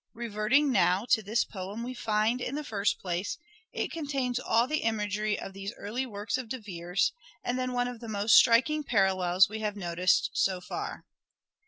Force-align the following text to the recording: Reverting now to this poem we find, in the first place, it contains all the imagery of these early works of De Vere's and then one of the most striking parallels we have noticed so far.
Reverting 0.15 0.71
now 0.71 1.05
to 1.11 1.21
this 1.21 1.43
poem 1.45 1.83
we 1.83 1.93
find, 1.93 2.41
in 2.41 2.55
the 2.55 2.63
first 2.63 2.97
place, 2.97 3.37
it 3.71 3.91
contains 3.91 4.39
all 4.39 4.65
the 4.65 4.79
imagery 4.79 5.39
of 5.39 5.53
these 5.53 5.75
early 5.77 6.07
works 6.07 6.39
of 6.39 6.49
De 6.49 6.57
Vere's 6.57 7.11
and 7.43 7.55
then 7.59 7.71
one 7.71 7.87
of 7.87 7.99
the 7.99 8.09
most 8.09 8.35
striking 8.35 8.83
parallels 8.83 9.47
we 9.47 9.59
have 9.59 9.75
noticed 9.75 10.31
so 10.33 10.59
far. 10.59 11.05